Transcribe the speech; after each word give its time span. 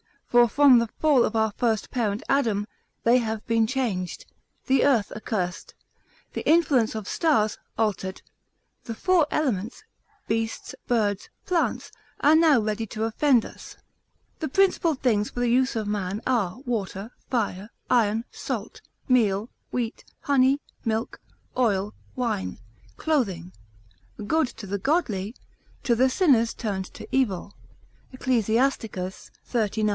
For 0.25 0.47
from 0.47 0.79
the 0.79 0.87
fall 0.87 1.25
of 1.25 1.35
our 1.35 1.51
first 1.57 1.91
parent 1.91 2.23
Adam, 2.29 2.65
they 3.03 3.17
have 3.19 3.45
been 3.45 3.67
changed, 3.67 4.25
the 4.65 4.83
earth 4.85 5.11
accursed, 5.11 5.75
the 6.31 6.49
influence 6.49 6.95
of 6.95 7.07
stars, 7.07 7.59
altered, 7.77 8.21
the 8.85 8.95
four 8.95 9.27
elements, 9.29 9.83
beasts, 10.27 10.73
birds, 10.87 11.29
plants, 11.45 11.91
are 12.21 12.33
now 12.35 12.61
ready 12.61 12.87
to 12.87 13.03
offend 13.03 13.45
us. 13.45 13.75
The 14.39 14.47
principal 14.47 14.95
things 14.95 15.29
for 15.29 15.41
the 15.41 15.49
use 15.49 15.75
of 15.75 15.85
man, 15.85 16.21
are 16.25 16.59
water, 16.61 17.11
fire, 17.29 17.69
iron, 17.89 18.23
salt, 18.31 18.81
meal, 19.09 19.49
wheat, 19.69 20.05
honey, 20.21 20.61
milk, 20.85 21.19
oil, 21.57 21.93
wine, 22.15 22.57
clothing, 22.95 23.51
good 24.25 24.47
to 24.47 24.65
the 24.65 24.79
godly, 24.79 25.35
to 25.83 25.93
the 25.93 26.09
sinners 26.09 26.53
turned 26.53 26.85
to 26.95 27.05
evil, 27.15 27.53
Ecclus. 28.13 28.47
xxxix. 28.47 29.29